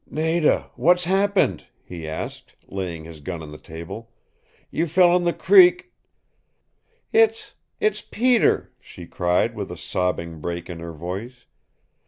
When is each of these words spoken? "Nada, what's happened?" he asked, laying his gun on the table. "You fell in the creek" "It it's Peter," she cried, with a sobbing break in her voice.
"Nada, 0.09 0.71
what's 0.73 1.03
happened?" 1.03 1.67
he 1.83 2.07
asked, 2.07 2.55
laying 2.67 3.03
his 3.03 3.19
gun 3.19 3.43
on 3.43 3.51
the 3.51 3.59
table. 3.59 4.09
"You 4.71 4.87
fell 4.87 5.15
in 5.15 5.25
the 5.25 5.31
creek" 5.31 5.93
"It 7.13 7.53
it's 7.79 8.01
Peter," 8.01 8.71
she 8.79 9.05
cried, 9.05 9.53
with 9.53 9.71
a 9.71 9.77
sobbing 9.77 10.39
break 10.41 10.71
in 10.71 10.79
her 10.79 10.93
voice. 10.93 11.45